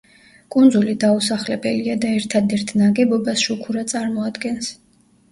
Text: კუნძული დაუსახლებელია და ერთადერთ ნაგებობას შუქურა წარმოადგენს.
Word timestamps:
კუნძული 0.53 0.93
დაუსახლებელია 1.01 1.97
და 2.05 2.13
ერთადერთ 2.19 2.73
ნაგებობას 2.83 3.43
შუქურა 3.49 3.83
წარმოადგენს. 3.93 4.71